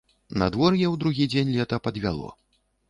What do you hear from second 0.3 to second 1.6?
Надвор'е ў другі дзень